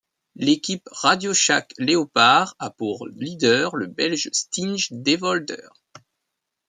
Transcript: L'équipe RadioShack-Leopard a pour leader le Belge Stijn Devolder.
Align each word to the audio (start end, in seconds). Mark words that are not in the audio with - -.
L'équipe 0.33 0.89
RadioShack-Leopard 0.91 2.55
a 2.57 2.71
pour 2.71 3.07
leader 3.13 3.75
le 3.75 3.85
Belge 3.85 4.29
Stijn 4.33 4.75
Devolder. 4.89 5.69